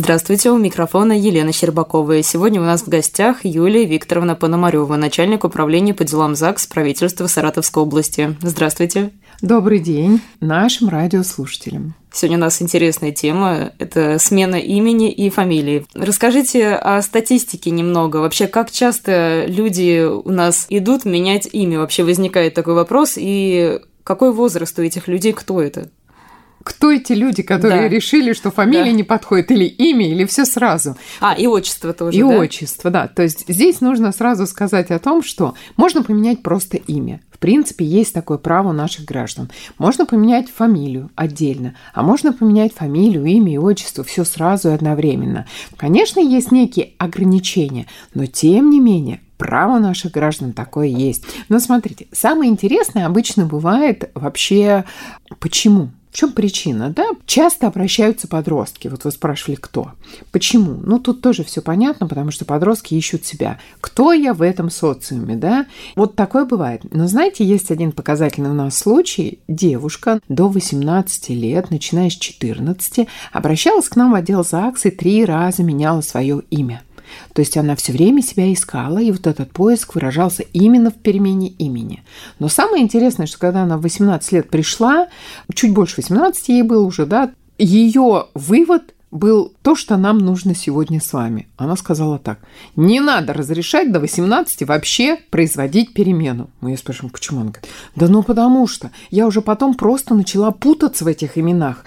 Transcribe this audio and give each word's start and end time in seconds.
Здравствуйте, 0.00 0.52
у 0.52 0.58
микрофона 0.58 1.10
Елена 1.10 1.52
Щербакова. 1.52 2.18
И 2.18 2.22
сегодня 2.22 2.60
у 2.60 2.64
нас 2.64 2.82
в 2.82 2.88
гостях 2.88 3.44
Юлия 3.44 3.84
Викторовна 3.84 4.36
Пономарева, 4.36 4.94
начальник 4.94 5.42
управления 5.42 5.92
по 5.92 6.04
делам 6.04 6.36
ЗАГС 6.36 6.68
правительства 6.68 7.26
Саратовской 7.26 7.82
области. 7.82 8.36
Здравствуйте. 8.40 9.10
Добрый 9.42 9.80
день 9.80 10.20
нашим 10.38 10.88
радиослушателям. 10.88 11.96
Сегодня 12.12 12.36
у 12.38 12.42
нас 12.42 12.62
интересная 12.62 13.10
тема– 13.10 13.72
это 13.80 14.20
смена 14.20 14.54
имени 14.54 15.10
и 15.10 15.30
фамилии. 15.30 15.84
Расскажите 15.94 16.74
о 16.74 17.02
статистике 17.02 17.72
немного. 17.72 18.18
Вообще, 18.18 18.46
как 18.46 18.70
часто 18.70 19.46
люди 19.48 20.06
у 20.06 20.30
нас 20.30 20.66
идут 20.68 21.06
менять 21.06 21.48
имя? 21.50 21.80
Вообще 21.80 22.04
возникает 22.04 22.54
такой 22.54 22.74
вопрос. 22.74 23.14
И 23.16 23.80
какой 24.04 24.32
возраст 24.32 24.78
у 24.78 24.82
этих 24.82 25.08
людей, 25.08 25.32
кто 25.32 25.60
это? 25.60 25.90
Кто 26.62 26.92
эти 26.92 27.12
люди, 27.12 27.42
которые 27.42 27.82
да. 27.82 27.88
решили, 27.88 28.32
что 28.32 28.50
фамилия 28.50 28.90
да. 28.90 28.92
не 28.92 29.02
подходит, 29.02 29.50
или 29.50 29.64
имя, 29.64 30.08
или 30.08 30.24
все 30.24 30.44
сразу. 30.44 30.96
А, 31.20 31.34
и 31.34 31.46
отчество 31.46 31.92
тоже. 31.92 32.18
И 32.18 32.22
да? 32.22 32.28
отчество, 32.28 32.90
да. 32.90 33.08
То 33.08 33.22
есть 33.22 33.44
здесь 33.48 33.80
нужно 33.80 34.12
сразу 34.12 34.46
сказать 34.46 34.90
о 34.90 34.98
том, 34.98 35.22
что 35.22 35.54
можно 35.76 36.02
поменять 36.02 36.42
просто 36.42 36.76
имя. 36.76 37.20
В 37.30 37.38
принципе, 37.38 37.84
есть 37.84 38.12
такое 38.12 38.36
право 38.36 38.70
у 38.70 38.72
наших 38.72 39.04
граждан. 39.04 39.48
Можно 39.78 40.06
поменять 40.06 40.50
фамилию 40.50 41.10
отдельно, 41.14 41.76
а 41.94 42.02
можно 42.02 42.32
поменять 42.32 42.74
фамилию, 42.74 43.24
имя 43.24 43.54
и 43.54 43.58
отчество 43.58 44.02
все 44.02 44.24
сразу 44.24 44.70
и 44.70 44.72
одновременно. 44.72 45.46
Конечно, 45.76 46.18
есть 46.18 46.50
некие 46.50 46.94
ограничения, 46.98 47.86
но 48.12 48.26
тем 48.26 48.70
не 48.70 48.80
менее 48.80 49.20
Право 49.38 49.78
наших 49.78 50.10
граждан 50.10 50.52
такое 50.52 50.88
есть. 50.88 51.24
Но 51.48 51.60
смотрите, 51.60 52.08
самое 52.10 52.50
интересное 52.50 53.06
обычно 53.06 53.46
бывает 53.46 54.10
вообще 54.14 54.84
почему? 55.38 55.90
В 56.10 56.16
чем 56.16 56.32
причина? 56.32 56.90
Да, 56.90 57.06
часто 57.26 57.66
обращаются 57.66 58.28
подростки. 58.28 58.88
Вот 58.88 59.04
вы 59.04 59.10
спрашивали, 59.10 59.56
кто. 59.56 59.92
Почему? 60.32 60.80
Ну, 60.82 60.98
тут 60.98 61.20
тоже 61.20 61.44
все 61.44 61.60
понятно, 61.60 62.06
потому 62.06 62.30
что 62.30 62.44
подростки 62.44 62.94
ищут 62.94 63.24
себя. 63.24 63.58
Кто 63.80 64.12
я 64.12 64.32
в 64.34 64.42
этом 64.42 64.70
социуме, 64.70 65.36
да? 65.36 65.66
Вот 65.96 66.16
такое 66.16 66.44
бывает. 66.44 66.82
Но 66.92 67.06
знаете, 67.06 67.44
есть 67.44 67.70
один 67.70 67.92
показательный 67.92 68.50
у 68.50 68.54
нас 68.54 68.78
случай. 68.78 69.40
Девушка 69.48 70.20
до 70.28 70.48
18 70.48 71.28
лет, 71.30 71.70
начиная 71.70 72.10
с 72.10 72.14
14, 72.14 73.06
обращалась 73.32 73.88
к 73.88 73.96
нам 73.96 74.12
в 74.12 74.14
отдел 74.14 74.44
ЗАГС 74.44 74.86
и 74.86 74.90
три 74.90 75.24
раза 75.24 75.62
меняла 75.62 76.00
свое 76.00 76.42
имя. 76.50 76.82
То 77.32 77.40
есть 77.40 77.56
она 77.56 77.76
все 77.76 77.92
время 77.92 78.22
себя 78.22 78.52
искала, 78.52 78.98
и 78.98 79.10
вот 79.10 79.26
этот 79.26 79.52
поиск 79.52 79.94
выражался 79.94 80.42
именно 80.52 80.90
в 80.90 80.94
перемене 80.94 81.48
имени. 81.48 82.02
Но 82.38 82.48
самое 82.48 82.82
интересное, 82.82 83.26
что 83.26 83.38
когда 83.38 83.62
она 83.62 83.76
в 83.78 83.82
18 83.82 84.32
лет 84.32 84.50
пришла, 84.50 85.08
чуть 85.54 85.72
больше 85.72 85.96
18 85.98 86.48
ей 86.48 86.62
было 86.62 86.84
уже, 86.84 87.06
да, 87.06 87.30
ее 87.58 88.26
вывод 88.34 88.94
был 89.10 89.54
то, 89.62 89.74
что 89.74 89.96
нам 89.96 90.18
нужно 90.18 90.54
сегодня 90.54 91.00
с 91.00 91.12
вами. 91.12 91.48
Она 91.56 91.76
сказала 91.76 92.18
так. 92.18 92.40
Не 92.76 93.00
надо 93.00 93.32
разрешать 93.32 93.90
до 93.90 94.00
18 94.00 94.64
вообще 94.64 95.16
производить 95.30 95.94
перемену. 95.94 96.50
Мы 96.60 96.70
ее 96.70 96.76
спрашиваем, 96.76 97.10
почему? 97.10 97.40
Она 97.40 97.50
говорит, 97.50 97.70
да 97.96 98.08
ну 98.08 98.22
потому 98.22 98.66
что 98.66 98.90
я 99.10 99.26
уже 99.26 99.40
потом 99.40 99.74
просто 99.74 100.14
начала 100.14 100.50
путаться 100.50 101.04
в 101.04 101.08
этих 101.08 101.38
именах. 101.38 101.84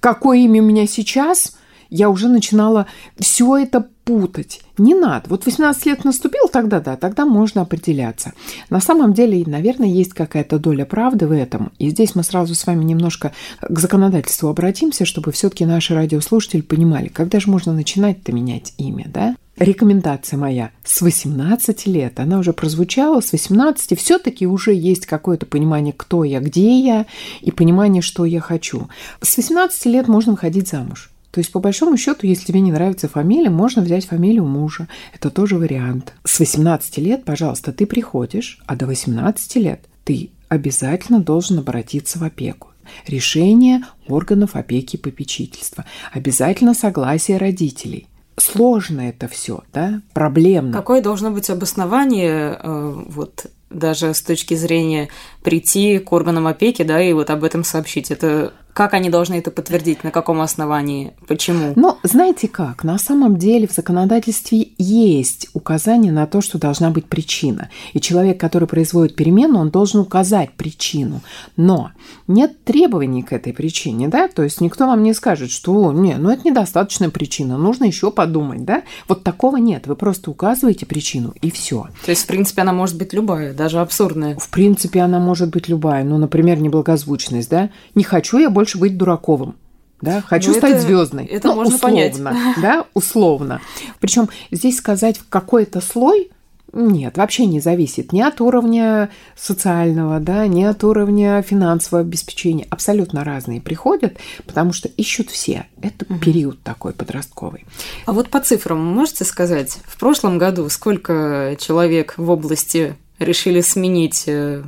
Какое 0.00 0.38
имя 0.38 0.62
у 0.62 0.66
меня 0.66 0.86
сейчас– 0.86 1.56
я 1.90 2.10
уже 2.10 2.28
начинала 2.28 2.86
все 3.18 3.56
это 3.56 3.86
путать. 4.04 4.60
Не 4.76 4.94
надо. 4.94 5.30
Вот 5.30 5.46
18 5.46 5.86
лет 5.86 6.04
наступил, 6.04 6.48
тогда 6.52 6.80
да, 6.80 6.96
тогда 6.96 7.24
можно 7.24 7.62
определяться. 7.62 8.32
На 8.70 8.80
самом 8.80 9.14
деле, 9.14 9.42
наверное, 9.46 9.88
есть 9.88 10.12
какая-то 10.12 10.58
доля 10.58 10.84
правды 10.84 11.26
в 11.26 11.32
этом. 11.32 11.72
И 11.78 11.88
здесь 11.90 12.14
мы 12.14 12.22
сразу 12.22 12.54
с 12.54 12.66
вами 12.66 12.84
немножко 12.84 13.32
к 13.62 13.78
законодательству 13.78 14.48
обратимся, 14.48 15.04
чтобы 15.04 15.32
все-таки 15.32 15.64
наши 15.64 15.94
радиослушатели 15.94 16.60
понимали, 16.60 17.08
когда 17.08 17.40
же 17.40 17.50
можно 17.50 17.72
начинать-то 17.72 18.32
менять 18.32 18.74
имя, 18.76 19.06
да? 19.08 19.36
Рекомендация 19.56 20.36
моя 20.36 20.72
с 20.82 21.00
18 21.00 21.86
лет, 21.86 22.18
она 22.18 22.40
уже 22.40 22.52
прозвучала, 22.52 23.20
с 23.20 23.30
18 23.30 23.96
все-таки 23.98 24.48
уже 24.48 24.74
есть 24.74 25.06
какое-то 25.06 25.46
понимание, 25.46 25.94
кто 25.96 26.24
я, 26.24 26.40
где 26.40 26.80
я, 26.80 27.06
и 27.40 27.52
понимание, 27.52 28.02
что 28.02 28.24
я 28.24 28.40
хочу. 28.40 28.88
С 29.20 29.36
18 29.36 29.86
лет 29.86 30.08
можно 30.08 30.32
выходить 30.32 30.68
замуж. 30.68 31.13
То 31.34 31.40
есть, 31.40 31.50
по 31.50 31.58
большому 31.58 31.96
счету, 31.96 32.28
если 32.28 32.46
тебе 32.46 32.60
не 32.60 32.70
нравится 32.70 33.08
фамилия, 33.08 33.50
можно 33.50 33.82
взять 33.82 34.06
фамилию 34.06 34.44
мужа. 34.44 34.86
Это 35.12 35.30
тоже 35.30 35.58
вариант. 35.58 36.12
С 36.22 36.38
18 36.38 36.98
лет, 36.98 37.24
пожалуйста, 37.24 37.72
ты 37.72 37.86
приходишь, 37.86 38.60
а 38.66 38.76
до 38.76 38.86
18 38.86 39.56
лет 39.56 39.80
ты 40.04 40.30
обязательно 40.48 41.18
должен 41.18 41.58
обратиться 41.58 42.20
в 42.20 42.22
опеку. 42.22 42.68
Решение 43.08 43.82
органов 44.06 44.54
опеки 44.54 44.94
и 44.94 44.98
попечительства. 45.00 45.84
Обязательно 46.12 46.72
согласие 46.72 47.38
родителей. 47.38 48.06
Сложно 48.36 49.00
это 49.00 49.26
все, 49.26 49.64
да, 49.72 50.02
проблемно. 50.12 50.72
Какое 50.72 51.02
должно 51.02 51.32
быть 51.32 51.50
обоснование 51.50 52.60
э, 52.62 53.02
вот 53.08 53.46
даже 53.70 54.14
с 54.14 54.22
точки 54.22 54.54
зрения 54.54 55.08
прийти 55.42 55.98
к 55.98 56.12
органам 56.12 56.46
опеки, 56.46 56.84
да, 56.84 57.02
и 57.02 57.12
вот 57.12 57.30
об 57.30 57.42
этом 57.42 57.64
сообщить. 57.64 58.12
Это 58.12 58.54
как 58.74 58.92
они 58.92 59.08
должны 59.08 59.34
это 59.36 59.52
подтвердить? 59.52 60.02
На 60.02 60.10
каком 60.10 60.40
основании? 60.40 61.12
Почему? 61.28 61.72
Ну, 61.76 61.96
знаете 62.02 62.48
как? 62.48 62.82
На 62.82 62.98
самом 62.98 63.36
деле 63.36 63.68
в 63.68 63.72
законодательстве 63.72 64.68
есть 64.78 65.48
указание 65.54 66.10
на 66.10 66.26
то, 66.26 66.40
что 66.40 66.58
должна 66.58 66.90
быть 66.90 67.06
причина. 67.06 67.70
И 67.92 68.00
человек, 68.00 68.38
который 68.38 68.66
производит 68.66 69.14
перемену, 69.14 69.60
он 69.60 69.70
должен 69.70 70.00
указать 70.00 70.50
причину. 70.54 71.20
Но 71.56 71.92
нет 72.26 72.64
требований 72.64 73.22
к 73.22 73.32
этой 73.32 73.52
причине, 73.52 74.08
да? 74.08 74.28
То 74.28 74.42
есть 74.42 74.60
никто 74.60 74.86
вам 74.86 75.02
не 75.02 75.14
скажет, 75.14 75.50
что 75.50 75.92
не, 75.92 76.16
ну 76.16 76.30
это 76.30 76.46
недостаточная 76.48 77.10
причина, 77.10 77.56
нужно 77.56 77.84
еще 77.84 78.10
подумать, 78.10 78.64
да? 78.64 78.82
Вот 79.08 79.24
такого 79.24 79.56
нет. 79.56 79.86
Вы 79.86 79.96
просто 79.96 80.30
указываете 80.30 80.86
причину 80.86 81.34
и 81.40 81.50
все. 81.50 81.88
То 82.04 82.10
есть, 82.10 82.24
в 82.24 82.26
принципе, 82.26 82.62
она 82.62 82.72
может 82.72 82.96
быть 82.96 83.12
любая, 83.12 83.54
даже 83.54 83.80
абсурдная. 83.80 84.36
В 84.36 84.48
принципе, 84.48 85.00
она 85.00 85.18
может 85.18 85.50
быть 85.50 85.68
любая. 85.68 86.04
Ну, 86.04 86.18
например, 86.18 86.60
неблагозвучность, 86.60 87.50
да? 87.50 87.70
Не 87.94 88.04
хочу 88.04 88.38
я 88.38 88.50
больше 88.50 88.78
быть 88.78 88.96
дураковым. 88.96 89.56
Да, 90.00 90.20
хочу 90.20 90.50
ну, 90.50 90.58
стать 90.58 90.82
звездной. 90.82 91.24
Это 91.24 91.48
ну, 91.48 91.54
можно 91.54 91.76
условно, 91.76 91.96
понять. 91.96 92.20
Да, 92.60 92.84
условно. 92.92 93.60
Причем 94.00 94.28
здесь 94.50 94.76
сказать 94.76 95.16
в 95.16 95.28
какой-то 95.28 95.80
слой 95.80 96.30
нет, 96.74 97.16
вообще 97.16 97.46
не 97.46 97.60
зависит 97.60 98.12
ни 98.12 98.20
от 98.20 98.40
уровня 98.40 99.10
социального, 99.36 100.20
да, 100.20 100.46
ни 100.46 100.64
от 100.64 100.82
уровня 100.84 101.40
финансового 101.42 102.06
обеспечения. 102.06 102.66
Абсолютно 102.70 103.24
разные 103.24 103.60
приходят, 103.60 104.16
потому 104.44 104.72
что 104.72 104.88
ищут 104.88 105.30
все. 105.30 105.66
Это 105.80 106.04
угу. 106.08 106.18
период 106.18 106.62
такой 106.62 106.92
подростковый. 106.92 107.64
А 108.06 108.12
вот 108.12 108.28
по 108.28 108.40
цифрам 108.40 108.78
можете 108.78 109.24
сказать, 109.24 109.78
в 109.84 109.98
прошлом 109.98 110.38
году 110.38 110.68
сколько 110.68 111.56
человек 111.60 112.14
в 112.16 112.30
области 112.30 112.96
решили 113.18 113.60
сменить 113.60 114.24
э, 114.26 114.64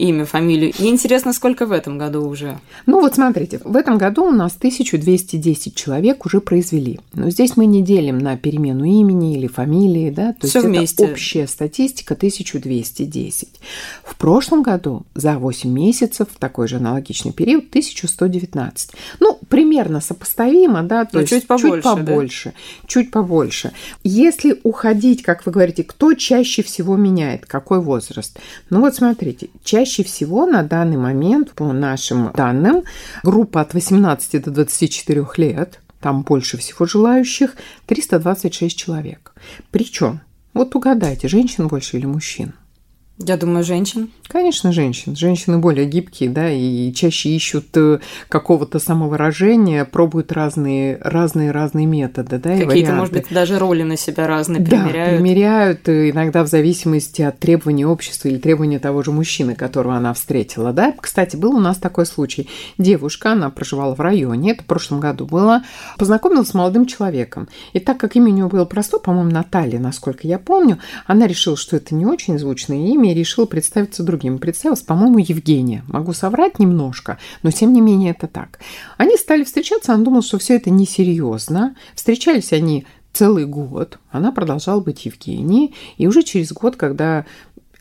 имя, 0.00 0.24
фамилию. 0.24 0.72
И 0.78 0.86
интересно, 0.88 1.32
сколько 1.32 1.66
в 1.66 1.72
этом 1.72 1.98
году 1.98 2.26
уже? 2.26 2.58
Ну 2.86 3.00
вот 3.00 3.14
смотрите, 3.14 3.60
в 3.62 3.76
этом 3.76 3.98
году 3.98 4.24
у 4.24 4.30
нас 4.30 4.56
1210 4.56 5.74
человек 5.74 6.24
уже 6.26 6.40
произвели. 6.40 7.00
Но 7.12 7.30
здесь 7.30 7.56
мы 7.56 7.66
не 7.66 7.82
делим 7.82 8.18
на 8.18 8.36
перемену 8.36 8.84
имени 8.84 9.36
или 9.36 9.46
фамилии, 9.46 10.10
да, 10.10 10.32
то 10.32 10.46
Всё 10.46 10.60
есть 10.60 10.68
вместе. 10.68 11.04
это 11.04 11.12
общая 11.12 11.46
статистика 11.46 12.14
1210. 12.14 13.48
В 14.02 14.16
прошлом 14.16 14.62
году 14.62 15.02
за 15.14 15.38
8 15.38 15.70
месяцев, 15.70 16.28
в 16.34 16.38
такой 16.38 16.66
же 16.68 16.76
аналогичный 16.76 17.32
период, 17.32 17.64
1119. 17.68 18.90
Ну, 19.20 19.38
примерно 19.48 20.00
сопоставимо, 20.00 20.82
да, 20.82 21.04
то 21.04 21.10
Но 21.14 21.20
есть 21.20 21.32
чуть 21.32 21.46
побольше, 21.46 21.74
чуть 21.74 21.82
побольше, 21.82 22.44
да? 22.44 22.86
чуть 22.86 23.10
побольше. 23.10 23.72
Если 24.02 24.58
уходить, 24.62 25.22
как 25.22 25.44
вы 25.44 25.52
говорите, 25.52 25.84
кто 25.84 26.14
чаще 26.14 26.62
всего 26.62 26.96
меняет, 26.96 27.44
какой 27.46 27.80
возраст? 27.80 28.38
Ну 28.70 28.80
вот 28.80 28.94
смотрите, 28.94 29.50
чаще 29.64 29.89
Чаще 29.90 30.04
всего 30.04 30.46
на 30.46 30.62
данный 30.62 30.96
момент, 30.96 31.50
по 31.50 31.72
нашим 31.72 32.30
данным, 32.32 32.84
группа 33.24 33.60
от 33.60 33.74
18 33.74 34.40
до 34.40 34.52
24 34.52 35.26
лет, 35.36 35.80
там 36.00 36.22
больше 36.22 36.58
всего 36.58 36.86
желающих, 36.86 37.56
326 37.86 38.78
человек. 38.78 39.34
Причем, 39.72 40.20
вот 40.54 40.76
угадайте, 40.76 41.26
женщин 41.26 41.66
больше 41.66 41.96
или 41.96 42.06
мужчин? 42.06 42.52
Я 43.22 43.36
думаю, 43.36 43.64
женщин. 43.64 44.10
Конечно, 44.28 44.72
женщин. 44.72 45.14
Женщины 45.14 45.58
более 45.58 45.86
гибкие, 45.86 46.30
да, 46.30 46.50
и 46.50 46.92
чаще 46.94 47.30
ищут 47.30 47.66
э, 47.76 47.98
какого-то 48.28 48.78
самовыражения, 48.78 49.84
пробуют 49.84 50.32
разные, 50.32 50.96
разные, 51.02 51.50
разные 51.50 51.84
методы, 51.84 52.38
да, 52.38 52.56
Какие-то, 52.56 52.92
может 52.92 53.12
быть, 53.12 53.26
даже 53.30 53.58
роли 53.58 53.82
на 53.82 53.96
себя 53.98 54.26
разные 54.26 54.64
примеряют. 54.64 55.10
Да, 55.10 55.16
примеряют, 55.16 55.88
э, 55.88 56.10
иногда 56.10 56.44
в 56.44 56.46
зависимости 56.46 57.20
от 57.20 57.38
требований 57.38 57.84
общества 57.84 58.28
или 58.28 58.38
требований 58.38 58.78
того 58.78 59.02
же 59.02 59.10
мужчины, 59.10 59.54
которого 59.54 59.96
она 59.96 60.14
встретила, 60.14 60.72
да. 60.72 60.94
Кстати, 60.98 61.36
был 61.36 61.56
у 61.56 61.60
нас 61.60 61.76
такой 61.76 62.06
случай. 62.06 62.48
Девушка, 62.78 63.32
она 63.32 63.50
проживала 63.50 63.94
в 63.94 64.00
районе, 64.00 64.52
это 64.52 64.62
в 64.62 64.66
прошлом 64.66 65.00
году 65.00 65.26
было, 65.26 65.62
познакомилась 65.98 66.48
с 66.48 66.54
молодым 66.54 66.86
человеком. 66.86 67.48
И 67.74 67.80
так 67.80 67.98
как 67.98 68.16
имя 68.16 68.30
у 68.30 68.34
нее 68.34 68.46
было 68.46 68.64
простое, 68.64 69.00
по-моему, 69.00 69.30
Наталья, 69.30 69.78
насколько 69.78 70.26
я 70.26 70.38
помню, 70.38 70.78
она 71.06 71.26
решила, 71.26 71.56
что 71.56 71.76
это 71.76 71.94
не 71.94 72.06
очень 72.06 72.38
звучное 72.38 72.78
имя, 72.78 73.09
свидания 73.10 73.12
и 73.12 73.14
решила 73.14 73.46
представиться 73.46 74.02
другим. 74.02 74.38
Представилась, 74.38 74.82
по-моему, 74.82 75.18
Евгения. 75.18 75.84
Могу 75.88 76.12
соврать 76.12 76.58
немножко, 76.58 77.18
но 77.42 77.50
тем 77.50 77.72
не 77.72 77.80
менее 77.80 78.12
это 78.12 78.26
так. 78.26 78.58
Они 78.98 79.16
стали 79.16 79.44
встречаться, 79.44 79.94
она 79.94 80.04
думала, 80.04 80.22
что 80.22 80.38
все 80.38 80.56
это 80.56 80.70
несерьезно. 80.70 81.74
Встречались 81.94 82.52
они 82.52 82.84
целый 83.12 83.44
год. 83.44 83.98
Она 84.12 84.32
продолжала 84.32 84.80
быть 84.80 85.06
Евгенией. 85.06 85.74
И 85.98 86.06
уже 86.06 86.22
через 86.22 86.52
год, 86.52 86.76
когда 86.76 87.24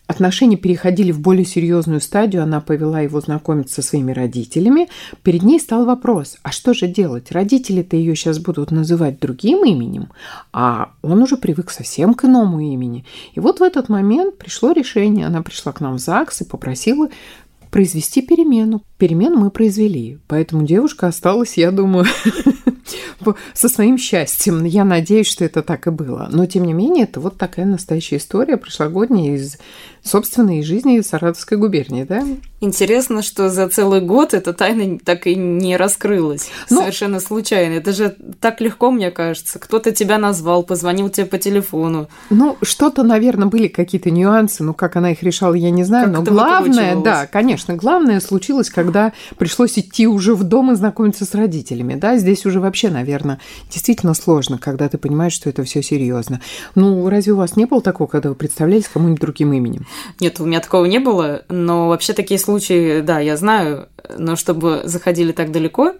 Отношения 0.10 0.58
переходили 0.58 1.12
в 1.12 1.20
более 1.20 1.46
серьезную 1.46 2.02
стадию, 2.02 2.42
она 2.42 2.62
повела 2.62 3.00
его 3.00 3.22
знакомиться 3.22 3.76
со 3.76 3.88
своими 3.90 4.12
родителями. 4.12 4.90
Перед 5.22 5.44
ней 5.44 5.60
стал 5.60 5.86
вопрос, 5.86 6.38
а 6.42 6.52
что 6.52 6.74
же 6.74 6.88
делать? 6.88 7.32
Родители-то 7.32 7.96
ее 7.96 8.16
сейчас 8.16 8.40
будут 8.40 8.72
называть 8.72 9.20
другим 9.20 9.64
именем, 9.64 10.10
а 10.52 10.94
он 11.04 11.22
уже 11.22 11.38
привык 11.38 11.70
совсем 11.70 12.16
к 12.16 12.26
иному 12.26 12.60
имени. 12.60 13.06
И 13.36 13.40
вот 13.40 13.60
в 13.60 13.62
этот 13.62 13.88
момент 13.88 14.40
пришло 14.40 14.72
решение. 14.72 15.28
Она 15.28 15.44
пришла 15.44 15.74
к 15.74 15.80
нам 15.80 15.98
в 15.98 16.00
ЗАГС 16.00 16.42
и 16.42 16.46
попросила 16.46 17.10
произвести 17.70 18.22
перемену. 18.22 18.82
Перемену 18.98 19.38
мы 19.38 19.52
произвели, 19.52 20.18
поэтому 20.28 20.66
девушка 20.66 21.08
осталась, 21.08 21.56
я 21.56 21.72
думаю, 21.72 22.06
со 23.54 23.70
своим 23.70 23.98
счастьем. 23.98 24.64
Я 24.66 24.84
надеюсь, 24.84 25.28
что 25.28 25.46
это 25.46 25.62
так 25.62 25.88
и 25.88 25.92
было. 25.92 26.28
Но, 26.32 26.46
тем 26.46 26.66
не 26.66 26.74
менее, 26.74 27.04
это 27.04 27.20
вот 27.20 27.38
такая 27.38 27.66
настоящая 27.66 28.18
история 28.18 28.58
прошлогодняя 28.58 29.36
из 29.36 29.58
собственной 30.04 30.64
жизни 30.64 31.02
Саратовской 31.02 31.58
губернии, 31.58 32.04
да? 32.04 32.24
Интересно, 32.62 33.22
что 33.22 33.50
за 33.50 33.70
целый 33.70 34.02
год 34.02 34.34
эта 34.34 34.52
тайна 34.52 35.00
так 35.00 35.28
и 35.28 35.36
не 35.36 35.78
раскрылась. 35.78 36.50
Ну, 36.70 36.82
Совершенно 36.82 37.22
случайно. 37.22 37.76
Это 37.76 37.94
же 37.94 38.18
так 38.42 38.60
легко, 38.60 38.92
мне 38.92 39.12
кажется. 39.12 39.60
Кто-то 39.60 39.94
тебя 39.94 40.18
назвал, 40.18 40.64
позвонил 40.64 41.10
тебе 41.10 41.26
по 41.26 41.38
телефону. 41.38 42.10
Ну, 42.30 42.58
что-то, 42.62 43.04
наверное, 43.04 43.48
были 43.48 43.70
какие-то 43.70 44.12
нюансы. 44.12 44.64
Ну, 44.64 44.74
как 44.74 44.98
она 44.98 45.12
их 45.12 45.24
решала, 45.24 45.54
я 45.54 45.72
не 45.72 45.86
знаю. 45.86 46.08
Как 46.08 46.16
но 46.16 46.22
главное, 46.22 46.98
да, 46.98 47.28
конечно, 47.28 47.76
главное 47.76 48.20
случилось, 48.20 48.70
когда 48.70 49.14
пришлось 49.38 49.80
идти 49.80 50.06
уже 50.06 50.36
в 50.36 50.44
дом 50.44 50.74
и 50.74 50.76
знакомиться 50.76 51.24
с 51.24 51.34
родителями. 51.34 51.96
Да, 51.96 52.18
здесь 52.18 52.46
уже 52.46 52.60
вообще, 52.60 52.90
наверное, 52.90 53.40
действительно 53.72 54.14
сложно, 54.14 54.58
когда 54.58 54.90
ты 54.90 54.98
понимаешь, 54.98 55.34
что 55.34 55.50
это 55.50 55.64
все 55.64 55.82
серьезно. 55.82 56.42
Ну, 56.76 57.08
разве 57.08 57.32
у 57.32 57.38
вас 57.38 57.56
не 57.56 57.66
было 57.66 57.82
такого, 57.82 58.10
когда 58.10 58.28
вы 58.30 58.36
представлялись 58.36 58.90
кому-нибудь 58.90 59.22
другим 59.22 59.54
именем? 59.54 59.86
Нет, 60.20 60.40
у 60.40 60.46
меня 60.46 60.60
такого 60.60 60.86
не 60.86 61.00
было, 61.00 61.44
но 61.50 61.90
вообще 61.90 62.14
такие 62.14 62.40
случаи, 62.40 63.02
да, 63.02 63.20
я 63.20 63.38
знаю, 63.38 63.90
но 64.18 64.36
чтобы 64.36 64.82
заходили 64.86 65.32
так 65.32 65.52
далеко, 65.52 65.94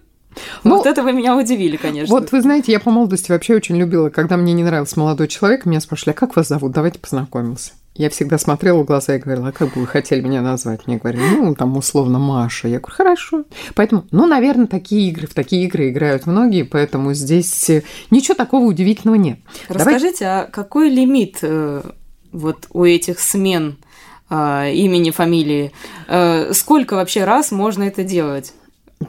ну, 0.62 0.76
вот 0.76 0.86
это 0.86 1.02
вы 1.02 1.12
меня 1.12 1.36
удивили, 1.36 1.76
конечно. 1.76 2.14
Вот 2.14 2.32
вы 2.32 2.40
знаете, 2.40 2.72
я 2.72 2.80
по 2.80 2.90
молодости 2.90 3.30
вообще 3.30 3.56
очень 3.56 3.76
любила, 3.76 4.10
когда 4.10 4.36
мне 4.36 4.52
не 4.52 4.62
нравился 4.62 4.98
молодой 4.98 5.28
человек, 5.28 5.66
меня 5.66 5.80
спрашивали, 5.80 6.14
а 6.14 6.18
как 6.18 6.36
вас 6.36 6.48
зовут? 6.48 6.72
Давайте 6.72 6.98
познакомимся. 6.98 7.72
Я 7.96 8.08
всегда 8.08 8.38
смотрела 8.38 8.82
в 8.82 8.86
глаза 8.86 9.16
и 9.16 9.18
говорила, 9.18 9.48
а 9.48 9.52
как 9.52 9.74
бы 9.74 9.80
вы 9.80 9.86
хотели 9.86 10.20
меня 10.20 10.42
назвать? 10.42 10.86
Мне 10.86 10.98
говорили, 10.98 11.22
ну, 11.22 11.54
там, 11.56 11.76
условно, 11.76 12.18
Маша. 12.18 12.68
Я 12.68 12.78
говорю, 12.78 12.94
хорошо. 12.94 13.44
Поэтому, 13.74 14.04
ну, 14.12 14.26
наверное, 14.26 14.68
такие 14.68 15.10
игры, 15.10 15.26
в 15.26 15.34
такие 15.34 15.64
игры 15.64 15.90
играют 15.90 16.26
многие, 16.26 16.62
поэтому 16.62 17.12
здесь 17.14 17.68
э, 17.68 17.82
ничего 18.10 18.34
такого 18.34 18.64
удивительного 18.64 19.16
нет. 19.16 19.40
Расскажите, 19.68 20.24
Давай... 20.24 20.44
а 20.44 20.46
какой 20.46 20.88
лимит 20.88 21.38
э, 21.42 21.82
вот 22.32 22.66
у 22.70 22.84
этих 22.84 23.20
смен 23.20 23.76
э, 24.28 24.72
имени, 24.74 25.10
фамилии. 25.10 25.72
Э, 26.08 26.52
сколько 26.52 26.94
вообще 26.94 27.24
раз 27.24 27.50
можно 27.50 27.84
это 27.84 28.04
делать? 28.04 28.52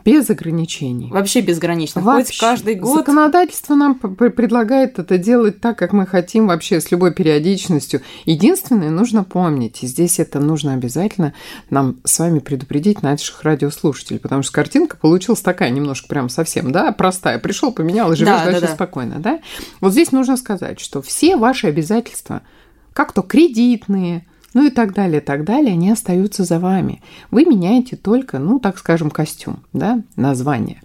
Без 0.06 0.30
ограничений. 0.30 1.10
Вообще 1.12 1.42
безгранично. 1.42 2.02
Вообще. 2.02 2.32
Хоть 2.32 2.40
каждый 2.40 2.76
год. 2.76 2.96
Законодательство 2.96 3.76
нам 3.76 3.96
предлагает 3.96 5.00
это 5.00 5.18
делать 5.18 5.60
так, 5.60 5.78
как 5.78 5.92
мы 5.92 6.08
хотим, 6.08 6.48
вообще 6.48 6.80
с 6.80 6.92
любой 6.92 7.14
периодичностью. 7.14 8.02
Единственное, 8.24 8.90
нужно 8.90 9.26
помнить, 9.26 9.84
и 9.84 9.88
здесь 9.88 10.18
это 10.20 10.40
нужно 10.40 10.76
обязательно 10.76 11.34
нам 11.70 11.98
с 12.06 12.20
вами 12.20 12.40
предупредить 12.40 13.04
наших 13.04 13.44
радиослушателей, 13.44 14.20
потому 14.22 14.44
что 14.44 14.54
картинка 14.54 14.96
получилась 14.96 15.42
такая 15.42 15.70
немножко 15.72 16.08
прям 16.08 16.30
совсем, 16.30 16.72
да, 16.72 16.94
простая. 16.94 17.38
Пришел, 17.38 17.74
поменял 17.74 18.14
и 18.14 18.16
живешь 18.16 18.32
да, 18.32 18.46
дальше 18.46 18.62
да, 18.62 18.68
да. 18.68 18.74
спокойно, 18.74 19.20
да. 19.20 19.42
Вот 19.82 19.92
здесь 19.92 20.14
нужно 20.14 20.38
сказать, 20.38 20.80
что 20.80 21.02
все 21.02 21.36
ваши 21.36 21.68
обязательства, 21.68 22.44
как 22.94 23.14
то 23.14 23.22
кредитные, 23.22 24.26
ну 24.54 24.66
и 24.66 24.70
так 24.70 24.94
далее, 24.94 25.22
так 25.22 25.46
далее, 25.46 25.74
они 25.74 25.92
остаются 25.92 26.44
за 26.44 26.60
вами. 26.60 27.02
Вы 27.30 27.46
меняете 27.46 27.96
только, 27.96 28.40
ну, 28.40 28.60
так 28.60 28.78
скажем, 28.78 29.10
костюм, 29.10 29.64
да, 29.74 30.02
название. 30.16 30.82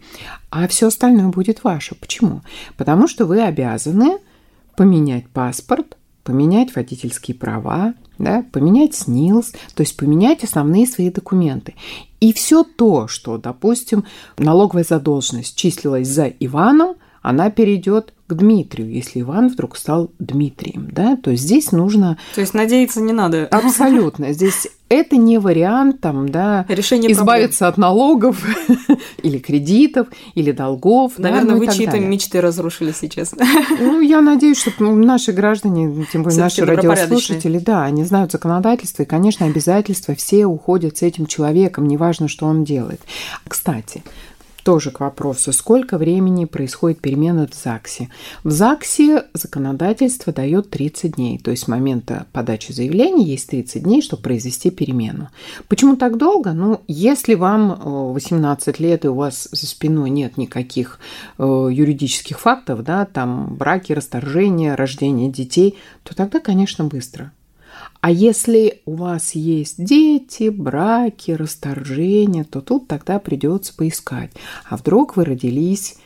А 0.50 0.68
все 0.68 0.86
остальное 0.86 1.28
будет 1.28 1.64
ваше. 1.64 1.94
Почему? 1.96 2.42
Потому 2.76 3.08
что 3.08 3.26
вы 3.26 3.42
обязаны 3.42 4.18
поменять 4.76 5.28
паспорт, 5.28 5.96
поменять 6.22 6.74
водительские 6.74 7.36
права, 7.36 7.94
да, 8.18 8.44
поменять 8.52 8.94
СНИЛС, 8.94 9.52
то 9.74 9.82
есть 9.82 9.96
поменять 9.96 10.44
основные 10.44 10.86
свои 10.86 11.10
документы. 11.10 11.74
И 12.20 12.32
все 12.32 12.64
то, 12.64 13.08
что, 13.08 13.38
допустим, 13.38 14.04
налоговая 14.38 14.84
задолженность 14.84 15.56
числилась 15.56 16.08
за 16.08 16.26
Иваном, 16.26 16.96
она 17.22 17.50
перейдет 17.50 18.12
к 18.26 18.34
Дмитрию, 18.34 18.90
если 18.90 19.20
Иван 19.20 19.48
вдруг 19.48 19.76
стал 19.76 20.10
Дмитрием, 20.18 20.88
да, 20.90 21.16
то 21.16 21.34
здесь 21.36 21.72
нужно... 21.72 22.18
То 22.34 22.40
есть 22.40 22.54
надеяться 22.54 23.00
не 23.00 23.12
надо. 23.12 23.46
Абсолютно. 23.46 24.32
Здесь 24.32 24.68
это 24.88 25.16
не 25.16 25.38
вариант, 25.38 26.00
там, 26.00 26.28
да, 26.28 26.64
Решение 26.68 27.10
избавиться 27.10 27.66
проблем. 27.66 27.72
от 27.72 27.78
налогов 27.78 28.44
или 29.22 29.38
кредитов, 29.38 30.08
или 30.34 30.52
долгов. 30.52 31.18
Наверное, 31.18 31.46
да, 31.46 31.52
ну 31.54 31.58
вы 31.58 31.72
чьи-то 31.72 31.98
мечты 31.98 32.40
разрушили 32.40 32.92
сейчас. 32.92 33.34
Ну, 33.78 34.00
я 34.00 34.20
надеюсь, 34.20 34.58
что 34.58 34.72
ну, 34.78 34.94
наши 34.94 35.32
граждане, 35.32 36.06
тем 36.12 36.22
более 36.22 36.38
наши 36.38 36.64
радиослушатели, 36.64 37.58
да, 37.58 37.84
они 37.84 38.04
знают 38.04 38.32
законодательство, 38.32 39.02
и, 39.02 39.06
конечно, 39.06 39.46
обязательства 39.46 40.14
все 40.14 40.46
уходят 40.46 40.98
с 40.98 41.02
этим 41.02 41.26
человеком, 41.26 41.86
неважно, 41.88 42.28
что 42.28 42.46
он 42.46 42.64
делает. 42.64 43.00
Кстати, 43.46 44.02
тоже 44.66 44.90
к 44.90 44.98
вопросу, 44.98 45.52
сколько 45.52 45.96
времени 45.96 46.44
происходит 46.44 47.00
перемена 47.00 47.46
в 47.46 47.54
ЗАГСе. 47.54 48.08
В 48.42 48.50
ЗАГСе 48.50 49.26
законодательство 49.32 50.32
дает 50.32 50.70
30 50.70 51.14
дней, 51.14 51.38
то 51.38 51.52
есть 51.52 51.62
с 51.62 51.68
момента 51.68 52.26
подачи 52.32 52.72
заявления 52.72 53.24
есть 53.24 53.46
30 53.46 53.84
дней, 53.84 54.02
чтобы 54.02 54.24
произвести 54.24 54.72
перемену. 54.72 55.28
Почему 55.68 55.94
так 55.94 56.18
долго? 56.18 56.52
Ну, 56.52 56.80
если 56.88 57.34
вам 57.34 58.12
18 58.12 58.80
э, 58.80 58.82
лет 58.82 59.04
и 59.04 59.08
у 59.08 59.14
вас 59.14 59.48
за 59.52 59.66
спиной 59.68 60.10
нет 60.10 60.36
никаких 60.36 60.98
э, 61.38 61.44
юридических 61.44 62.40
фактов, 62.40 62.82
да, 62.82 63.04
там 63.04 63.54
браки, 63.54 63.92
расторжения, 63.92 64.74
рождение 64.74 65.30
детей, 65.30 65.78
то 66.02 66.16
тогда, 66.16 66.40
конечно, 66.40 66.82
быстро. 66.82 67.30
А 68.00 68.10
если 68.10 68.82
у 68.84 68.94
вас 68.94 69.34
есть 69.34 69.82
дети, 69.82 70.48
браки, 70.48 71.32
расторжения, 71.32 72.44
то 72.44 72.60
тут 72.60 72.88
тогда 72.88 73.18
придется 73.18 73.74
поискать. 73.74 74.30
А 74.68 74.76
вдруг 74.76 75.16
вы 75.16 75.24
родились 75.24 75.96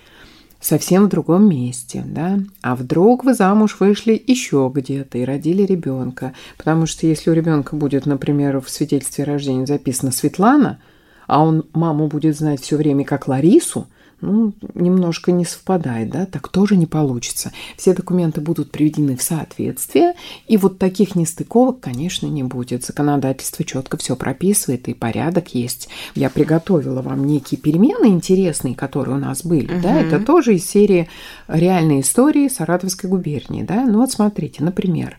совсем 0.61 1.07
в 1.07 1.09
другом 1.09 1.49
месте, 1.49 2.05
да? 2.07 2.39
А 2.63 2.77
вдруг 2.77 3.25
вы 3.25 3.35
замуж 3.35 3.77
вышли 3.81 4.23
еще 4.27 4.71
где-то 4.73 5.19
и 5.19 5.25
родили 5.25 5.63
ребенка? 5.63 6.35
Потому 6.57 6.87
что 6.87 7.07
если 7.07 7.31
у 7.31 7.35
ребенка 7.35 7.77
будет, 7.77 8.07
например, 8.07 8.61
в 8.61 8.71
свидетельстве 8.71 9.25
о 9.25 9.29
рождении 9.29 9.65
записано 9.65 10.13
Светлана, 10.13 10.81
а 11.27 11.43
он 11.43 11.65
маму 11.73 12.09
будет 12.09 12.37
знать 12.37 12.61
все 12.61 12.77
время 12.77 13.05
как 13.05 13.29
Ларису, 13.29 13.87
ну, 14.21 14.53
немножко 14.75 15.33
не 15.33 15.45
совпадает, 15.45 16.11
да, 16.11 16.27
так 16.27 16.49
тоже 16.49 16.77
не 16.77 16.87
получится. 16.87 17.53
Все 17.77 17.95
документы 17.95 18.41
будут 18.41 18.71
приведены 18.71 19.17
в 19.17 19.23
соответствие, 19.23 20.15
и 20.47 20.57
вот 20.57 20.79
таких 20.79 21.15
нестыковок, 21.15 21.81
конечно, 21.81 22.27
не 22.27 22.43
будет. 22.43 22.85
Законодательство 22.85 23.65
четко 23.65 23.97
все 23.97 24.17
прописывает, 24.17 24.89
и 24.89 24.95
порядок 24.95 25.55
есть. 25.55 25.89
Я 26.15 26.31
приготовила 26.31 27.03
вам 27.03 27.27
некие 27.27 27.61
перемены 27.61 28.07
интересные, 28.07 28.75
которые 28.75 29.17
у 29.17 29.21
нас 29.21 29.45
были, 29.45 29.73
угу. 29.73 29.83
да, 29.83 30.01
это 30.01 30.21
тоже 30.21 30.57
из 30.57 30.69
серии 30.69 31.09
реальной 31.49 32.01
истории 32.01 32.49
Саратовской 32.49 33.09
губернии, 33.09 33.63
да. 33.63 33.87
Ну 33.87 34.01
вот 34.01 34.13
смотрите, 34.13 34.63
например, 34.63 35.19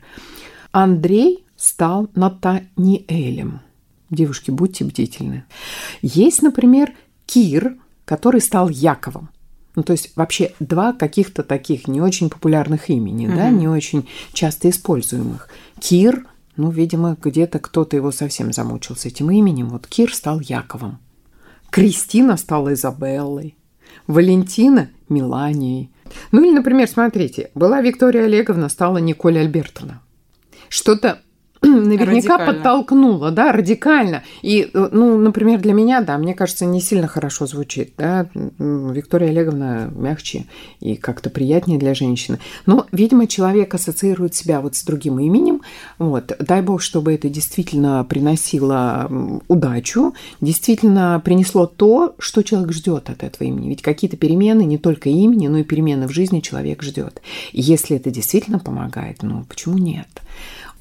Андрей 0.72 1.44
стал 1.58 2.10
Натаниэлем. 2.16 3.62
Девушки, 4.10 4.52
будьте 4.52 4.84
бдительны. 4.84 5.46
Есть, 6.02 6.42
например, 6.42 6.92
Кир– 7.26 7.78
который 8.06 8.42
стал 8.42 8.70
Яковом. 8.70 9.30
Ну, 9.76 9.84
то 9.84 9.94
есть 9.94 10.12
вообще 10.16 10.54
два 10.60 10.92
каких-то 10.94 11.44
таких 11.44 11.88
не 11.88 12.02
очень 12.02 12.30
популярных 12.30 12.90
имени, 12.90 13.28
mm-hmm. 13.28 13.36
да, 13.36 13.50
не 13.50 13.68
очень 13.68 14.08
часто 14.34 14.70
используемых. 14.70 15.48
Кир, 15.80 16.28
ну, 16.58 16.70
видимо, 16.70 17.18
где-то 17.22 17.60
кто-то 17.60 17.96
его 17.96 18.12
совсем 18.12 18.52
замучил 18.52 18.96
с 18.96 19.06
этим 19.06 19.32
именем. 19.32 19.70
Вот 19.70 19.88
Кир 19.88 20.14
стал 20.14 20.42
Яковом. 20.42 21.00
Кристина 21.70 22.36
стала 22.36 22.74
Изабеллой. 22.74 23.56
Валентина– 24.08 24.90
Миланией. 25.10 25.90
Ну 26.32 26.44
или, 26.44 26.54
например, 26.54 26.88
смотрите, 26.88 27.52
была 27.56 27.82
Виктория 27.82 28.26
Олеговна, 28.26 28.68
стала 28.68 28.98
Николь 28.98 29.40
Альбертовна. 29.40 30.02
Что-то 30.68 31.22
наверняка 31.80 32.38
подтолкнуло, 32.38 33.32
да, 33.32 33.52
радикально. 33.52 34.24
И, 34.42 34.70
э, 34.74 34.90
ну, 34.92 35.18
например, 35.18 35.60
для 35.60 35.74
меня, 35.74 36.02
да, 36.02 36.18
мне 36.18 36.34
кажется, 36.34 36.66
не 36.66 36.82
сильно 36.82 37.08
хорошо 37.08 37.46
звучит, 37.46 37.94
да, 37.98 38.28
Виктория 38.58 39.30
Олеговна 39.30 39.92
мягче 39.96 40.46
и 40.80 40.96
как-то 40.96 41.30
приятнее 41.30 41.80
для 41.80 41.94
женщины. 41.94 42.40
Но, 42.66 42.86
видимо, 42.92 43.28
человек 43.28 43.74
ассоциирует 43.74 44.36
себя 44.36 44.62
вот 44.62 44.76
с 44.76 44.84
другим 44.84 45.20
именем, 45.20 45.62
вот, 46.00 46.34
дай 46.40 46.62
бог, 46.62 46.82
чтобы 46.82 47.14
это 47.14 47.30
действительно 47.30 48.04
приносило 48.04 49.10
удачу, 49.48 50.14
действительно 50.42 51.22
принесло 51.24 51.66
то, 51.66 52.16
что 52.20 52.42
человек 52.42 52.72
ждет 52.74 53.10
от 53.10 53.24
этого 53.24 53.48
имени. 53.48 53.70
Ведь 53.70 53.82
какие-то 53.82 54.18
перемены 54.18 54.64
не 54.64 54.78
только 54.78 55.10
имени, 55.10 55.48
но 55.48 55.60
и 55.60 55.64
перемены 55.64 56.08
в 56.08 56.12
жизни 56.12 56.40
человек 56.40 56.84
ждет. 56.84 57.22
И 57.52 57.62
если 57.62 57.98
это 57.98 58.12
действительно 58.12 58.60
помогает, 58.60 59.24
ну, 59.24 59.46
почему 59.48 59.78
нет? 59.78 60.08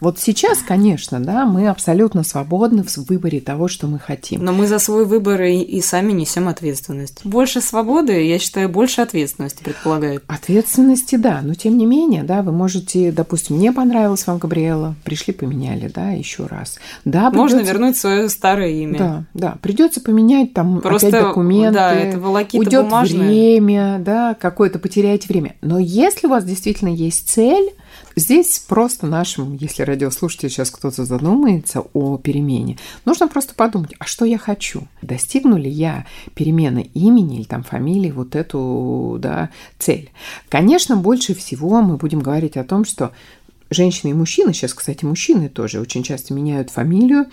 Вот 0.00 0.18
сейчас, 0.18 0.58
конечно, 0.58 1.20
да, 1.20 1.44
мы 1.44 1.68
абсолютно 1.68 2.22
свободны 2.22 2.82
в 2.82 2.96
выборе 3.08 3.40
того, 3.40 3.68
что 3.68 3.86
мы 3.86 3.98
хотим. 3.98 4.44
Но 4.44 4.52
мы 4.52 4.66
за 4.66 4.78
свой 4.78 5.04
выбор 5.04 5.42
и, 5.42 5.60
и 5.60 5.80
сами 5.80 6.12
несем 6.12 6.48
ответственность. 6.48 7.20
Больше 7.24 7.60
свободы, 7.60 8.26
я 8.26 8.38
считаю, 8.38 8.68
больше 8.68 9.02
ответственности 9.02 9.62
предполагает. 9.62 10.24
Ответственности, 10.26 11.16
да, 11.16 11.40
но 11.42 11.54
тем 11.54 11.76
не 11.76 11.86
менее, 11.86 12.22
да, 12.22 12.42
вы 12.42 12.52
можете, 12.52 13.12
допустим, 13.12 13.56
мне 13.56 13.72
понравилось 13.72 14.26
вам 14.26 14.38
Габриэла, 14.38 14.94
пришли, 15.04 15.34
поменяли, 15.34 15.88
да, 15.88 16.10
еще 16.10 16.46
раз. 16.46 16.78
Да, 17.04 17.30
придется... 17.30 17.56
Можно 17.56 17.60
вернуть 17.60 17.96
свое 17.96 18.28
старое 18.28 18.70
имя. 18.70 18.98
Да, 18.98 19.24
да, 19.34 19.58
придется 19.60 20.00
поменять 20.00 20.54
там 20.54 20.80
Просто, 20.80 21.08
опять 21.08 21.22
документы. 21.22 21.74
Да, 21.74 21.94
это 21.94 22.18
уйдет 22.54 22.90
время, 22.90 23.98
да, 24.00 24.34
какое-то 24.34 24.78
потеряете 24.78 25.28
время. 25.28 25.56
Но 25.60 25.78
если 25.78 26.26
у 26.26 26.30
вас 26.30 26.44
действительно 26.44 26.88
есть 26.88 27.28
цель, 27.28 27.70
Здесь 28.16 28.58
просто 28.58 29.06
нашим, 29.06 29.54
если 29.54 29.82
радиослушатель 29.82 30.50
сейчас 30.50 30.70
кто-то 30.70 31.04
задумается 31.04 31.84
о 31.92 32.18
перемене, 32.18 32.78
нужно 33.04 33.28
просто 33.28 33.54
подумать, 33.54 33.94
а 33.98 34.04
что 34.04 34.24
я 34.24 34.38
хочу? 34.38 34.88
Достигну 35.02 35.56
ли 35.56 35.70
я 35.70 36.06
перемены 36.34 36.90
имени 36.94 37.38
или 37.38 37.44
там 37.44 37.62
фамилии 37.62 38.10
вот 38.10 38.36
эту 38.36 39.16
да, 39.20 39.50
цель? 39.78 40.10
Конечно, 40.48 40.96
больше 40.96 41.34
всего 41.34 41.80
мы 41.82 41.96
будем 41.96 42.20
говорить 42.20 42.56
о 42.56 42.64
том, 42.64 42.84
что 42.84 43.12
женщины 43.70 44.10
и 44.10 44.14
мужчины, 44.14 44.52
сейчас, 44.52 44.74
кстати, 44.74 45.04
мужчины 45.04 45.48
тоже 45.48 45.80
очень 45.80 46.02
часто 46.02 46.34
меняют 46.34 46.70
фамилию 46.70 47.26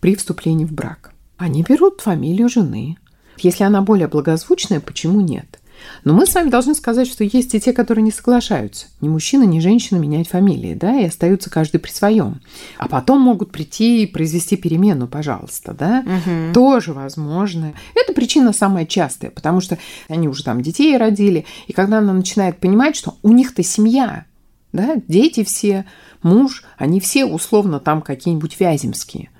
при 0.00 0.16
вступлении 0.16 0.64
в 0.64 0.72
брак. 0.72 1.12
Они 1.36 1.62
берут 1.62 2.00
фамилию 2.00 2.48
жены. 2.48 2.96
Если 3.38 3.64
она 3.64 3.82
более 3.82 4.08
благозвучная, 4.08 4.80
почему 4.80 5.20
нет? 5.20 5.60
Но 6.04 6.12
мы 6.12 6.26
с 6.26 6.34
вами 6.34 6.50
должны 6.50 6.74
сказать, 6.74 7.08
что 7.08 7.24
есть 7.24 7.54
и 7.54 7.60
те, 7.60 7.72
которые 7.72 8.02
не 8.02 8.10
соглашаются. 8.10 8.86
Ни 9.00 9.08
мужчина, 9.08 9.44
ни 9.44 9.60
женщина 9.60 9.98
менять 9.98 10.28
фамилии, 10.28 10.74
да, 10.74 10.98
и 10.98 11.06
остаются 11.06 11.50
каждый 11.50 11.78
при 11.78 11.90
своем. 11.90 12.40
А 12.78 12.88
потом 12.88 13.20
могут 13.20 13.52
прийти 13.52 14.02
и 14.02 14.06
произвести 14.06 14.56
перемену, 14.56 15.06
пожалуйста, 15.06 15.72
да. 15.72 16.04
Угу. 16.04 16.52
Тоже 16.52 16.92
возможно. 16.92 17.72
Это 17.94 18.12
причина 18.12 18.52
самая 18.52 18.86
частая, 18.86 19.30
потому 19.30 19.60
что 19.60 19.78
они 20.08 20.28
уже 20.28 20.44
там 20.44 20.62
детей 20.62 20.96
родили, 20.96 21.46
и 21.66 21.72
когда 21.72 21.98
она 21.98 22.12
начинает 22.12 22.58
понимать, 22.58 22.96
что 22.96 23.16
у 23.22 23.30
них-то 23.30 23.62
семья, 23.62 24.26
да, 24.72 24.96
дети 25.08 25.44
все, 25.44 25.86
муж, 26.22 26.64
они 26.76 27.00
все 27.00 27.24
условно 27.24 27.80
там 27.80 28.02
какие-нибудь 28.02 28.58
вяземские. 28.58 29.30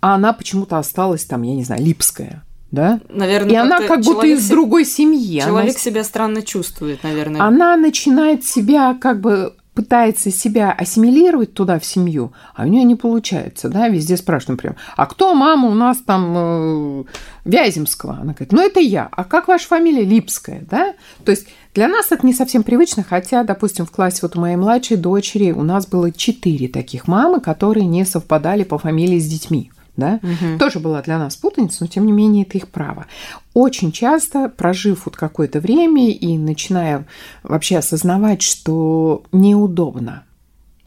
А 0.00 0.14
она 0.14 0.32
почему-то 0.32 0.78
осталась 0.78 1.24
там, 1.24 1.42
я 1.42 1.54
не 1.54 1.64
знаю, 1.64 1.82
липская 1.84 2.42
да? 2.72 3.00
Наверное, 3.08 3.52
и 3.52 3.56
она 3.56 3.80
как 3.80 4.00
будто 4.00 4.26
из 4.26 4.48
се... 4.48 4.50
другой 4.50 4.84
семьи. 4.84 5.40
Человек 5.40 5.74
она... 5.74 5.78
себя 5.78 6.02
странно 6.02 6.42
чувствует, 6.42 7.04
наверное. 7.04 7.42
Она 7.42 7.76
начинает 7.76 8.44
себя 8.44 8.96
как 9.00 9.20
бы 9.20 9.54
пытается 9.74 10.30
себя 10.30 10.70
ассимилировать 10.72 11.54
туда 11.54 11.78
в 11.78 11.84
семью, 11.84 12.32
а 12.54 12.64
у 12.64 12.66
нее 12.66 12.84
не 12.84 12.94
получается, 12.94 13.70
да, 13.70 13.88
везде 13.88 14.18
спрашивают, 14.18 14.58
например, 14.58 14.76
а 14.96 15.06
кто 15.06 15.34
мама 15.34 15.68
у 15.70 15.74
нас 15.74 15.96
там 15.98 16.34
э, 16.36 17.04
Вяземского? 17.46 18.14
Она 18.14 18.34
говорит, 18.34 18.52
ну 18.52 18.60
это 18.60 18.80
я, 18.80 19.08
а 19.10 19.24
как 19.24 19.48
ваша 19.48 19.66
фамилия 19.66 20.04
Липская, 20.04 20.62
да? 20.70 20.92
То 21.24 21.30
есть 21.30 21.46
для 21.74 21.88
нас 21.88 22.12
это 22.12 22.26
не 22.26 22.34
совсем 22.34 22.64
привычно, 22.64 23.02
хотя, 23.02 23.44
допустим, 23.44 23.86
в 23.86 23.90
классе 23.90 24.18
вот 24.22 24.36
у 24.36 24.40
моей 24.40 24.56
младшей 24.56 24.98
дочери 24.98 25.52
у 25.52 25.62
нас 25.62 25.86
было 25.86 26.12
четыре 26.12 26.68
таких 26.68 27.08
мамы, 27.08 27.40
которые 27.40 27.86
не 27.86 28.04
совпадали 28.04 28.64
по 28.64 28.76
фамилии 28.76 29.18
с 29.18 29.26
детьми 29.26 29.70
да, 29.96 30.20
угу. 30.22 30.58
тоже 30.58 30.80
была 30.80 31.02
для 31.02 31.18
нас 31.18 31.36
путаница, 31.36 31.78
но 31.80 31.86
тем 31.86 32.06
не 32.06 32.12
менее 32.12 32.44
это 32.44 32.58
их 32.58 32.68
право. 32.68 33.06
Очень 33.54 33.92
часто, 33.92 34.48
прожив 34.48 35.06
вот 35.06 35.16
какое-то 35.16 35.60
время 35.60 36.10
и 36.10 36.38
начиная 36.38 37.06
вообще 37.42 37.78
осознавать, 37.78 38.42
что 38.42 39.22
неудобно 39.32 40.24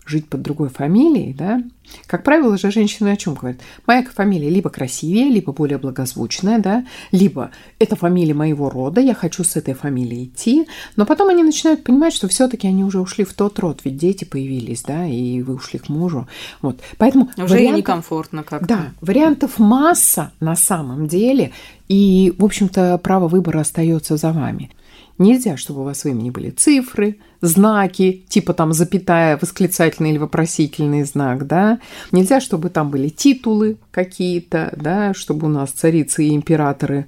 жить 0.06 0.28
под 0.28 0.42
другой 0.42 0.70
фамилией, 0.70 1.34
да, 1.34 1.64
как 2.08 2.24
правило 2.24 2.58
же 2.58 2.72
женщины 2.72 3.10
о 3.10 3.16
чем 3.16 3.34
говорят? 3.36 3.60
Моя 3.86 4.04
фамилия 4.04 4.50
либо 4.50 4.70
красивее, 4.70 5.30
либо 5.30 5.54
более 5.54 5.78
благозвучная, 5.78 6.60
да, 6.60 6.86
либо 7.12 7.52
это 7.80 7.96
фамилия 7.96 8.34
моего 8.34 8.70
рода, 8.70 9.02
я 9.02 9.14
хочу 9.14 9.44
с 9.44 9.56
этой 9.56 9.74
фамилией 9.74 10.26
идти, 10.26 10.68
но 10.96 11.06
потом 11.06 11.30
они 11.30 11.44
начинают 11.44 11.84
понимать, 11.84 12.14
что 12.14 12.28
все-таки 12.28 12.68
они 12.68 12.84
уже 12.84 13.00
ушли 13.00 13.24
в 13.24 13.34
тот 13.34 13.60
род, 13.60 13.82
ведь 13.84 13.98
дети 13.98 14.26
появились, 14.26 14.84
да, 14.84 15.06
и 15.08 15.42
вы 15.42 15.56
ушли 15.56 15.80
к 15.80 15.90
мужу, 15.90 16.28
вот, 16.62 16.80
поэтому 16.98 17.30
уже 17.38 17.54
вариантов, 17.54 17.78
некомфортно 17.78 18.44
как-то. 18.44 18.68
Да, 18.68 18.92
вариантов 19.02 19.60
масса 19.60 20.32
на 20.40 20.56
самом 20.56 21.08
деле, 21.08 21.52
и 21.88 22.34
в 22.38 22.46
общем-то 22.46 22.98
право 23.00 23.28
выбора 23.28 23.62
остается 23.62 24.18
за 24.18 24.32
вами. 24.32 24.72
Нельзя, 25.17 25.55
чтобы 25.55 25.81
у 25.81 25.84
вас 25.84 26.03
в 26.03 26.07
имени 26.07 26.29
были 26.29 26.50
цифры, 26.50 27.19
знаки, 27.39 28.25
типа 28.27 28.53
там 28.53 28.74
запятая, 28.74 29.38
восклицательный 29.41 30.12
или 30.12 30.17
вопросительный 30.17 31.03
знак, 31.03 31.48
да. 31.48 31.79
Нельзя, 32.12 32.41
чтобы 32.41 32.69
там 32.69 32.89
были 32.89 33.07
титулы 33.07 33.77
какие-то, 33.91 34.74
да, 34.75 35.13
чтобы 35.13 35.48
у 35.48 35.50
нас 35.50 35.72
царицы 35.72 36.25
и 36.25 36.36
императоры 36.36 37.07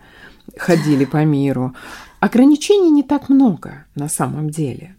ходили 0.57 1.03
по 1.03 1.25
миру. 1.25 1.75
Ограничений 2.19 2.91
не 2.91 3.03
так 3.03 3.29
много 3.29 3.85
на 3.95 4.07
самом 4.07 4.49
деле. 4.49 4.95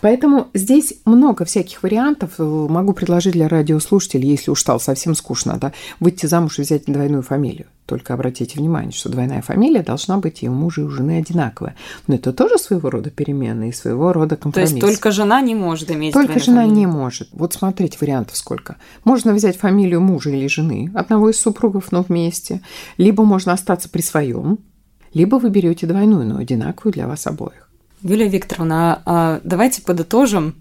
Поэтому 0.00 0.48
здесь 0.54 0.94
много 1.04 1.44
всяких 1.44 1.82
вариантов. 1.82 2.38
Могу 2.38 2.92
предложить 2.92 3.32
для 3.32 3.48
радиослушателей, 3.48 4.28
если 4.28 4.50
уж 4.50 4.60
стало 4.60 4.78
совсем 4.78 5.14
скучно, 5.14 5.58
да, 5.60 5.72
выйти 6.00 6.26
замуж 6.26 6.58
и 6.58 6.62
взять 6.62 6.84
двойную 6.86 7.22
фамилию. 7.22 7.66
Только 7.86 8.14
обратите 8.14 8.58
внимание, 8.58 8.92
что 8.92 9.08
двойная 9.08 9.42
фамилия 9.42 9.82
должна 9.82 10.18
быть 10.18 10.42
и 10.42 10.48
у 10.48 10.52
мужа, 10.52 10.82
и 10.82 10.84
у 10.84 10.90
жены 10.90 11.18
одинаковая. 11.18 11.74
Но 12.06 12.14
это 12.14 12.32
тоже 12.32 12.56
своего 12.56 12.88
рода 12.88 13.10
перемена 13.10 13.68
и 13.68 13.72
своего 13.72 14.12
рода 14.12 14.36
компромисс. 14.36 14.70
То 14.70 14.76
есть 14.76 14.86
только 14.86 15.10
жена 15.10 15.40
не 15.40 15.54
может 15.56 15.90
иметь 15.90 16.12
Только 16.12 16.38
жена 16.38 16.62
фамилию. 16.62 16.76
не 16.76 16.86
может. 16.86 17.28
Вот 17.32 17.52
смотрите, 17.52 17.98
вариантов 18.00 18.36
сколько. 18.36 18.76
Можно 19.04 19.34
взять 19.34 19.56
фамилию 19.56 20.00
мужа 20.00 20.30
или 20.30 20.46
жены, 20.46 20.92
одного 20.94 21.30
из 21.30 21.40
супругов, 21.40 21.90
но 21.90 22.02
вместе. 22.02 22.60
Либо 22.96 23.24
можно 23.24 23.52
остаться 23.52 23.88
при 23.88 24.02
своем, 24.02 24.60
либо 25.12 25.36
вы 25.36 25.50
берете 25.50 25.88
двойную, 25.88 26.26
но 26.26 26.38
одинаковую 26.38 26.92
для 26.92 27.08
вас 27.08 27.26
обоих. 27.26 27.69
Юлия 28.02 28.28
Викторовна, 28.28 29.02
а 29.04 29.40
давайте 29.44 29.82
подытожим. 29.82 30.54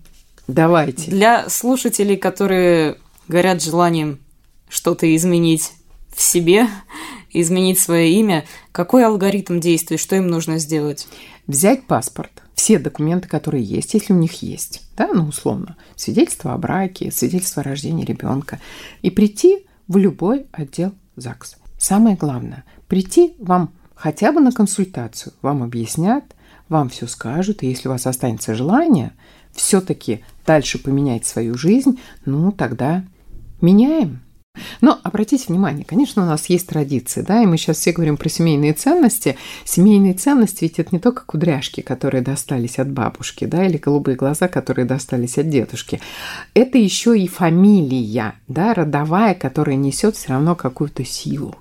Давайте. 0.47 1.09
Для 1.11 1.47
слушателей, 1.49 2.17
которые 2.17 2.97
горят 3.27 3.63
желанием 3.63 4.19
что-то 4.67 5.15
изменить 5.15 5.71
в 6.15 6.21
себе, 6.21 6.67
изменить 7.31 7.79
свое 7.79 8.11
имя, 8.11 8.45
какой 8.71 9.05
алгоритм 9.05 9.59
действий, 9.59 9.97
что 9.97 10.15
им 10.15 10.27
нужно 10.27 10.59
сделать? 10.59 11.07
Взять 11.47 11.85
паспорт, 11.87 12.43
все 12.55 12.77
документы, 12.77 13.27
которые 13.27 13.63
есть, 13.63 13.93
если 13.93 14.13
у 14.13 14.17
них 14.17 14.41
есть, 14.43 14.83
да, 14.97 15.09
ну 15.13 15.27
условно, 15.27 15.77
свидетельство 15.95 16.53
о 16.53 16.57
браке, 16.57 17.11
свидетельство 17.11 17.61
о 17.61 17.65
рождении 17.65 18.05
ребенка, 18.05 18.59
и 19.01 19.09
прийти 19.09 19.65
в 19.87 19.97
любой 19.97 20.45
отдел 20.51 20.93
ЗАГС. 21.15 21.55
Самое 21.77 22.15
главное, 22.15 22.65
прийти 22.87 23.33
вам 23.39 23.71
хотя 23.95 24.31
бы 24.31 24.41
на 24.41 24.51
консультацию, 24.51 25.33
вам 25.41 25.63
объяснят, 25.63 26.23
вам 26.69 26.89
все 26.89 27.07
скажут, 27.07 27.63
и 27.63 27.67
если 27.67 27.87
у 27.87 27.91
вас 27.91 28.07
останется 28.07 28.55
желание 28.55 29.11
все-таки 29.51 30.23
дальше 30.45 30.77
поменять 30.77 31.25
свою 31.25 31.57
жизнь, 31.57 31.99
ну 32.25 32.51
тогда 32.51 33.03
меняем. 33.61 34.21
Но 34.81 34.99
обратите 35.03 35.45
внимание, 35.47 35.85
конечно, 35.85 36.23
у 36.23 36.25
нас 36.25 36.47
есть 36.47 36.67
традиции, 36.67 37.21
да, 37.21 37.41
и 37.41 37.45
мы 37.45 37.57
сейчас 37.57 37.77
все 37.77 37.91
говорим 37.91 38.17
про 38.17 38.29
семейные 38.29 38.73
ценности. 38.73 39.37
Семейные 39.63 40.13
ценности 40.13 40.63
ведь 40.63 40.79
это 40.79 40.89
не 40.91 40.99
только 40.99 41.23
кудряшки, 41.25 41.81
которые 41.81 42.21
достались 42.21 42.79
от 42.79 42.89
бабушки, 42.89 43.45
да, 43.45 43.65
или 43.65 43.77
голубые 43.77 44.15
глаза, 44.15 44.47
которые 44.47 44.85
достались 44.85 45.37
от 45.37 45.49
дедушки. 45.49 46.01
Это 46.53 46.77
еще 46.77 47.17
и 47.17 47.27
фамилия, 47.27 48.35
да, 48.47 48.73
родовая, 48.73 49.33
которая 49.33 49.75
несет 49.75 50.15
все 50.15 50.29
равно 50.29 50.55
какую-то 50.55 51.05
силу. 51.05 51.55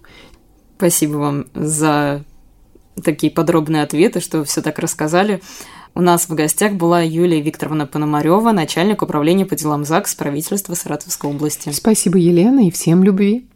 Спасибо 0.76 1.16
вам 1.16 1.46
за 1.54 2.24
такие 3.02 3.32
подробные 3.32 3.82
ответы, 3.82 4.20
что 4.20 4.38
вы 4.38 4.44
все 4.44 4.62
так 4.62 4.78
рассказали. 4.78 5.40
У 5.94 6.00
нас 6.00 6.28
в 6.28 6.34
гостях 6.34 6.74
была 6.74 7.00
Юлия 7.00 7.40
Викторовна 7.40 7.86
Пономарева, 7.86 8.52
начальник 8.52 9.02
управления 9.02 9.46
по 9.46 9.56
делам 9.56 9.84
ЗАГС 9.84 10.14
правительства 10.14 10.74
Саратовской 10.74 11.30
области. 11.30 11.70
Спасибо, 11.70 12.18
Елена, 12.18 12.66
и 12.66 12.70
всем 12.70 13.02
любви. 13.02 13.48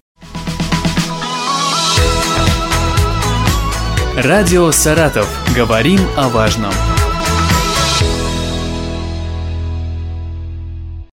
Радио 4.17 4.71
«Саратов». 4.73 5.29
Говорим 5.57 6.01
о 6.17 6.29
важном. 6.29 6.73